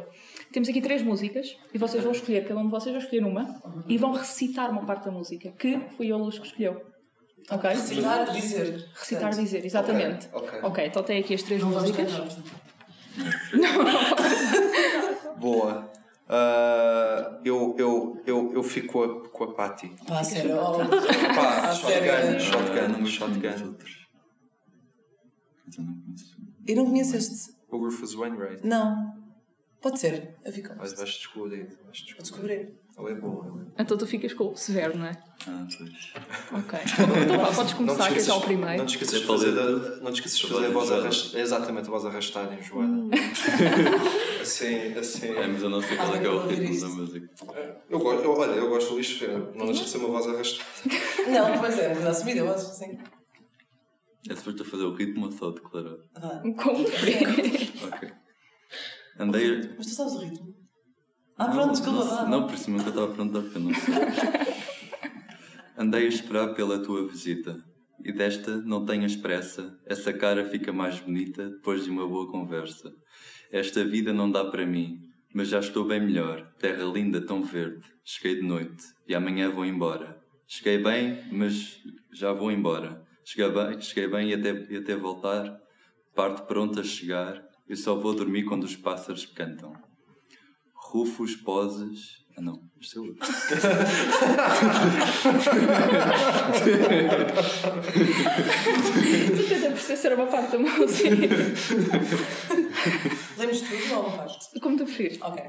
Temos 0.51 0.67
aqui 0.69 0.81
três 0.81 1.03
músicas 1.03 1.55
e 1.71 1.77
vocês 1.77 2.03
vão 2.03 2.11
escolher, 2.11 2.47
cada 2.47 2.59
um 2.59 2.65
de 2.65 2.71
vocês 2.71 2.93
vai 2.93 3.03
escolher 3.03 3.25
uma 3.25 3.61
e 3.87 3.97
vão 3.97 4.11
recitar 4.11 4.71
uma 4.71 4.85
parte 4.85 5.05
da 5.05 5.11
música, 5.11 5.51
que 5.51 5.79
foi 5.95 6.11
a 6.11 6.17
Luz 6.17 6.39
que 6.39 6.47
escolheu. 6.47 6.92
Ok? 7.50 7.69
Recitar, 7.69 8.31
dizer. 8.31 8.89
Recitar, 8.95 9.29
dizer, 9.31 9.65
exatamente. 9.65 10.29
Ok, 10.31 10.47
ok. 10.50 10.59
Ok, 10.63 10.85
então 10.85 11.03
tem 11.03 11.19
aqui 11.19 11.33
as 11.35 11.43
três 11.43 11.62
Não 11.62 11.69
músicas. 11.69 12.12
cantar. 12.12 12.27
Boa. 15.38 15.91
Ah, 16.29 17.39
eu, 17.43 17.75
eu, 17.77 18.21
eu, 18.25 18.53
eu 18.53 18.63
fico 18.63 18.93
com 18.93 19.03
a, 19.03 19.29
com 19.29 19.43
a 19.43 19.53
Patty. 19.53 19.93
Pá, 20.07 20.23
sério. 20.23 20.55
ó. 20.57 20.77
Pá, 20.79 21.75
shotgun, 21.75 22.31
não 22.31 22.39
shotgun, 23.05 23.05
shotgun. 23.05 23.75
eu 25.77 25.83
não 25.83 25.93
conheço. 26.01 26.38
Eu 26.65 26.75
não 26.77 26.85
conheço 26.85 27.17
este. 27.17 27.53
O 27.69 27.77
Rufus 27.77 28.13
Wainwright. 28.13 28.65
Não. 28.65 29.21
Pode 29.81 30.00
ser. 30.00 30.35
Eu 30.45 30.53
fico. 30.53 30.73
Mas 30.77 30.93
vais 30.93 31.09
descobrir. 31.09 31.77
Vais 31.85 32.05
Vou 32.13 32.21
descobrir. 32.21 32.79
Ele 33.00 33.12
é 33.12 33.15
bom. 33.15 33.39
Ele 33.43 33.47
é 33.47 33.65
bom. 33.65 33.71
Então 33.79 33.97
tu 33.97 34.05
ficas 34.05 34.33
com 34.33 34.50
o 34.51 34.55
severo, 34.57 34.95
não 34.97 35.05
é? 35.07 35.17
Ah, 35.47 35.67
pois. 35.77 36.13
Ok. 36.63 36.79
Então 37.23 37.38
vá, 37.38 37.51
podes 37.51 37.73
começar, 37.73 38.13
que 38.13 38.19
é 38.19 38.23
o 38.23 38.27
Não 38.27 38.41
primeiro. 38.41 38.85
te 38.85 38.91
esqueças 38.95 39.19
de 39.21 39.25
fazer, 39.25 39.53
falei- 39.55 39.73
a- 39.75 39.95
não 40.03 40.12
te 40.12 40.15
esqueças 40.15 40.38
de 40.39 40.47
fazer 40.47 40.65
a 40.67 40.69
voz 40.69 40.91
arrastada. 40.91 41.39
Exatamente, 41.39 41.88
a 41.88 41.91
voz 41.91 42.05
arrastada, 42.05 42.53
enjoada. 42.53 42.91
assim, 44.41 44.93
assim. 44.97 45.27
É, 45.27 45.47
mas 45.47 45.62
eu 45.63 45.69
não 45.69 45.81
sei 45.81 45.97
qual 45.97 46.15
é 46.15 46.19
que 46.19 46.25
é 46.25 46.29
o 46.29 46.47
ritmo 46.47 46.79
da 46.81 46.88
música. 46.89 47.29
Eu, 47.89 48.00
eu, 48.00 48.31
olha, 48.31 48.51
eu 48.51 48.69
gosto 48.69 48.91
do 48.91 48.97
lixo, 48.97 49.25
não 49.55 49.65
deixa 49.65 49.83
de 49.83 49.89
ser 49.89 49.97
uma 49.97 50.09
voz 50.09 50.27
arrastada. 50.27 50.69
Não, 51.29 51.59
pois 51.59 51.79
é, 51.79 51.93
mas 51.95 52.05
assumida, 52.05 52.39
eu 52.39 52.53
acho, 52.53 52.65
sim. 52.75 52.97
É 54.29 54.35
suposto 54.35 54.62
eu 54.62 54.65
fazer 54.65 54.83
o 54.83 54.93
ritmo 54.93 55.25
ou 55.25 55.31
só 55.31 55.50
declarar? 55.51 55.95
Ah. 56.15 56.41
Como. 56.41 56.85
Ok. 56.85 58.12
Andei. 59.19 59.73
Mas 59.77 59.88
tu 59.88 59.93
sabes 59.95 60.13
o 60.13 60.19
ritmo? 60.19 60.55
Ah, 61.43 61.50
pronto, 61.50 61.71
desculpa. 61.71 62.05
Não, 62.05 62.29
não, 62.29 62.47
por 62.47 62.55
isso 62.55 62.71
nunca 62.71 62.88
estava 62.88 63.05
a 63.05 63.15
perguntar 63.15 63.41
porque 63.41 63.57
eu 63.57 63.62
não 63.62 63.73
sei. 63.73 63.93
Andei 65.77 66.05
a 66.05 66.07
esperar 66.07 66.53
pela 66.53 66.79
tua 66.79 67.05
visita. 67.05 67.62
E 68.01 68.13
desta 68.13 68.57
não 68.62 68.85
tenhas 68.85 69.17
pressa. 69.17 69.77
Essa 69.85 70.13
cara 70.13 70.45
fica 70.45 70.71
mais 70.71 71.01
bonita 71.01 71.50
depois 71.50 71.83
de 71.83 71.89
uma 71.89 72.07
boa 72.07 72.31
conversa. 72.31 72.93
Esta 73.51 73.83
vida 73.83 74.13
não 74.13 74.31
dá 74.31 74.45
para 74.45 74.65
mim, 74.65 75.01
mas 75.35 75.50
já 75.50 75.59
estou 75.59 75.85
bem 75.85 76.00
melhor. 76.00 76.50
Terra 76.59 76.85
linda, 76.85 77.19
tão 77.19 77.43
verde. 77.43 77.83
Cheguei 78.05 78.35
de 78.35 78.47
noite 78.47 78.85
e 79.05 79.13
amanhã 79.13 79.50
vou 79.50 79.65
embora. 79.65 80.21
Cheguei 80.47 80.77
bem, 80.81 81.25
mas 81.29 81.77
já 82.13 82.31
vou 82.31 82.53
embora. 82.53 83.03
Cheguei 83.25 83.51
bem, 83.51 83.81
cheguei 83.81 84.07
bem 84.07 84.29
e, 84.29 84.33
até, 84.33 84.65
e 84.69 84.77
até 84.77 84.95
voltar. 84.95 85.59
Parte 86.15 86.47
pronta 86.47 86.79
a 86.79 86.85
chegar. 86.85 87.43
Eu 87.67 87.75
só 87.75 87.95
vou 87.95 88.15
dormir 88.15 88.43
quando 88.43 88.63
os 88.63 88.77
pássaros 88.77 89.25
cantam. 89.25 89.73
Rufos, 90.93 91.35
poses. 91.38 92.23
Ah, 92.38 92.41
não, 92.41 92.62
isto 92.79 93.00
é 93.00 93.01
outro. 93.01 93.17
Tu 99.35 99.43
tenta 99.50 99.69
perceber 99.69 99.97
se 99.97 100.05
era 100.05 100.15
uma 100.15 100.27
parte 100.27 100.51
da 100.51 100.59
música. 100.59 101.09
Lemos 103.39 103.62
tudo 103.62 103.95
ou 103.95 104.01
uma 104.01 104.17
parte? 104.17 104.59
Como 104.59 104.77
tu 104.77 104.85
preferires. 104.85 105.19
Ok. 105.19 105.43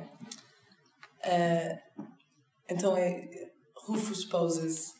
Eh, 1.24 1.78
então 2.70 2.96
é 2.96 3.28
Rufus 3.86 4.24
poses. 4.24 4.94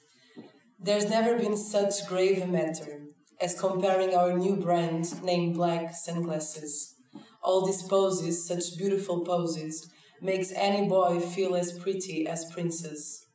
There's 0.79 1.09
never 1.09 1.39
been 1.39 1.57
such 1.57 2.07
grave 2.07 2.43
a 2.43 2.47
matter 2.47 3.15
as 3.41 3.59
comparing 3.59 4.15
our 4.15 4.37
new 4.37 4.57
brand 4.57 5.23
named 5.23 5.55
Black 5.55 5.95
Sunglasses. 5.95 6.97
All 7.43 7.65
these 7.65 7.83
poses, 7.83 8.47
such 8.47 8.77
beautiful 8.77 9.25
poses, 9.25 9.89
makes 10.21 10.53
any 10.53 10.89
boy 10.89 11.21
feel 11.21 11.55
as 11.55 11.79
pretty 11.79 12.27
as 12.27 12.51
princess. 12.53 13.27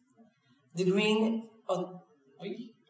The 0.76 0.86
green 0.86 1.48
au- 1.68 2.02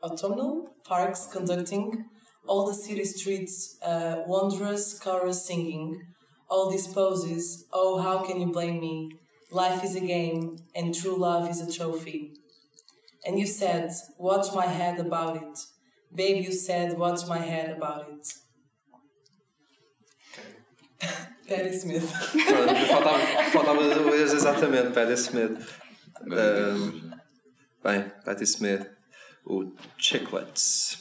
autumnal 0.04 0.70
parks 0.86 1.28
conducting, 1.32 2.06
all 2.48 2.68
the 2.68 2.74
city 2.74 3.06
streets 3.06 3.78
uh, 3.82 4.24
wondrous 4.26 5.00
chorus 5.00 5.46
singing, 5.46 6.02
all 6.50 6.70
these 6.70 6.88
poses, 6.88 7.66
oh 7.74 8.02
how 8.02 8.20
can 8.20 8.40
you 8.42 8.52
blame 8.52 8.80
me? 8.80 9.12
Life 9.52 9.84
is 9.84 9.96
a 9.96 10.02
game 10.02 10.58
and 10.76 10.94
true 10.94 11.18
love 11.18 11.50
is 11.50 11.62
a 11.62 11.72
trophy. 11.72 12.34
And 13.26 13.40
you 13.40 13.46
said, 13.46 13.92
watch 14.18 14.54
my 14.56 14.68
head 14.68 15.00
about 15.00 15.36
it. 15.38 15.60
Babe, 16.14 16.44
you 16.44 16.52
said, 16.52 16.98
watch 16.98 17.28
my 17.28 17.40
head 17.40 17.76
about 17.76 18.10
it. 18.10 18.28
Patti 21.48 21.72
Smith. 21.74 22.12
Pronto, 22.48 22.74
faltava, 22.86 23.18
faltava 23.52 23.82
ler 23.82 24.22
exatamente 24.22 24.94
Patti 24.94 25.16
Smith. 25.16 25.82
Um, 26.30 27.16
bem, 27.84 28.12
Patti 28.26 28.46
Smith. 28.46 28.88
O 29.48 29.72
Chiclets. 29.98 30.98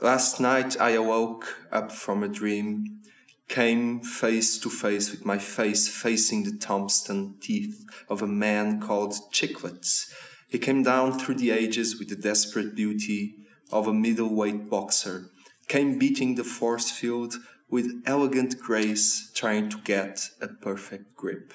Last 0.00 0.40
night 0.40 0.80
I 0.80 0.90
awoke 0.90 1.56
up 1.72 1.90
from 1.90 2.22
a 2.22 2.28
dream, 2.28 3.00
came 3.48 4.00
face 4.00 4.58
to 4.58 4.68
face 4.68 5.10
with 5.10 5.24
my 5.24 5.38
face 5.38 5.88
facing 5.88 6.44
the 6.44 6.56
Thompson 6.56 7.36
teeth 7.40 7.84
of 8.08 8.22
a 8.22 8.26
man 8.26 8.80
called 8.80 9.14
Chiclets. 9.32 10.12
He 10.48 10.58
came 10.58 10.82
down 10.82 11.18
through 11.18 11.36
the 11.36 11.50
ages 11.50 11.98
with 11.98 12.08
the 12.08 12.16
desperate 12.16 12.74
beauty 12.74 13.36
of 13.72 13.88
a 13.88 13.94
middleweight 13.94 14.68
boxer, 14.70 15.30
came 15.66 15.98
beating 15.98 16.34
the 16.34 16.44
force 16.44 16.90
field 16.90 17.36
with 17.68 18.02
elegant 18.06 18.58
grace, 18.58 19.30
trying 19.34 19.68
to 19.70 19.78
get 19.78 20.30
a 20.40 20.48
perfect 20.48 21.16
grip. 21.16 21.54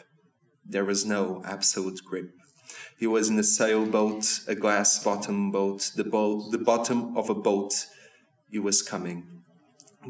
There 0.65 0.86
was 0.86 1.06
no 1.06 1.41
absolute 1.46 2.01
grip. 2.03 2.32
He 2.98 3.08
was 3.08 3.30
in 3.30 3.39
a 3.39 3.44
sailboat, 3.44 4.41
a 4.48 4.56
glass 4.56 5.03
bottom 5.03 5.51
boat, 5.51 5.91
the, 5.96 6.03
bo- 6.03 6.50
the 6.51 6.58
bottom 6.58 7.18
of 7.18 7.30
a 7.30 7.36
boat. 7.36 7.88
He 8.50 8.60
was 8.60 8.82
coming. 8.82 9.41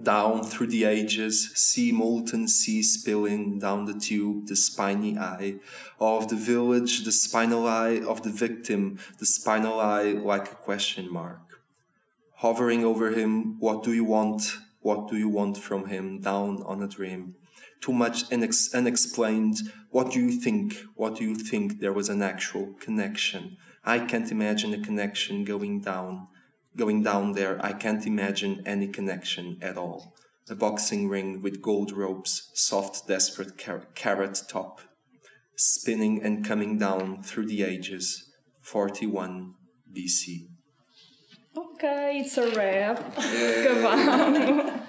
Down 0.03 0.43
through 0.43 0.67
the 0.67 0.85
ages, 0.85 1.51
sea 1.53 1.91
molten 1.91 2.47
sea 2.47 2.81
spilling 2.81 3.59
down 3.59 3.85
the 3.85 3.99
tube, 3.99 4.47
the 4.47 4.55
spiny 4.55 5.17
eye 5.17 5.55
of 5.99 6.29
the 6.29 6.35
village, 6.35 7.03
the 7.03 7.11
spinal 7.11 7.67
eye 7.67 7.99
of 7.99 8.23
the 8.23 8.29
victim, 8.29 8.99
the 9.19 9.25
spinal 9.25 9.79
eye 9.79 10.13
like 10.13 10.51
a 10.51 10.55
question 10.55 11.11
mark. 11.11 11.61
Hovering 12.37 12.85
over 12.85 13.11
him, 13.11 13.59
what 13.59 13.83
do 13.83 13.93
you 13.93 14.05
want? 14.05 14.57
What 14.81 15.07
do 15.09 15.17
you 15.17 15.29
want 15.29 15.57
from 15.57 15.87
him? 15.87 16.21
Down 16.21 16.63
on 16.63 16.81
a 16.81 16.87
dream. 16.87 17.35
Too 17.81 17.93
much 17.93 18.29
unex- 18.29 18.73
unexplained. 18.73 19.57
What 19.89 20.11
do 20.11 20.19
you 20.19 20.31
think? 20.31 20.77
What 20.95 21.15
do 21.15 21.23
you 21.23 21.35
think? 21.35 21.79
There 21.79 21.93
was 21.93 22.09
an 22.09 22.21
actual 22.21 22.73
connection. 22.79 23.57
I 23.83 23.99
can't 23.99 24.31
imagine 24.31 24.73
a 24.73 24.79
connection 24.79 25.43
going 25.43 25.81
down. 25.81 26.27
Going 26.75 27.03
down 27.03 27.33
there, 27.33 27.63
I 27.63 27.73
can't 27.73 28.05
imagine 28.05 28.63
any 28.65 28.87
connection 28.87 29.57
at 29.61 29.77
all. 29.77 30.13
A 30.49 30.55
boxing 30.55 31.09
ring 31.09 31.41
with 31.41 31.61
gold 31.61 31.91
ropes, 31.91 32.51
soft, 32.53 33.07
desperate 33.07 33.57
car- 33.57 33.87
carrot 33.95 34.41
top, 34.47 34.81
spinning 35.55 36.23
and 36.23 36.45
coming 36.45 36.77
down 36.77 37.23
through 37.23 37.47
the 37.47 37.63
ages. 37.63 38.31
41 38.61 39.55
BC. 39.91 40.47
Ok, 41.55 41.89
it's 42.19 42.37
a 42.37 42.43
wrap. 42.43 42.99
Acabamos. 43.17 44.81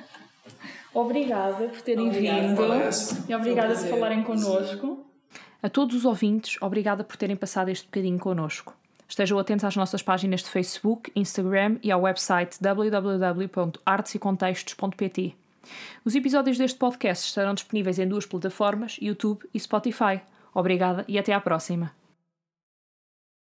Obrigada 0.95 1.69
por 1.69 1.81
terem 1.81 2.09
Obrigada. 2.09 2.49
vindo. 2.49 2.69
Parece. 2.69 3.25
E 3.29 3.35
obrigada 3.35 3.75
por 3.75 3.89
falarem 3.89 4.23
connosco. 4.23 5.05
A 5.63 5.69
todos 5.69 5.97
os 5.97 6.05
ouvintes, 6.05 6.57
obrigada 6.61 7.03
por 7.05 7.17
terem 7.17 7.37
passado 7.37 7.69
este 7.71 7.87
bocadinho 7.87 8.19
connosco. 8.19 8.75
Estejam 9.09 9.39
atentos 9.39 9.65
às 9.65 9.77
nossas 9.77 10.03
páginas 10.03 10.43
de 10.43 10.51
Facebook, 10.51 11.13
Instagram 11.15 11.77
e 11.83 11.91
ao 11.93 12.01
website 12.03 12.57
www.artesecontextos.pt. 12.61 15.35
Os 16.05 16.15
episódios 16.15 16.59
deste 16.59 16.79
podcast 16.79 17.27
estarão 17.29 17.55
disponíveis 17.55 17.99
em 17.99 18.07
duas 18.09 18.27
plataformas, 18.27 18.99
YouTube 19.01 19.47
e 19.55 19.61
Spotify. 19.61 20.21
Obrigada 20.55 21.05
e 21.07 21.19
até 21.19 21.33
à 21.33 21.41
próxima. 21.41 21.93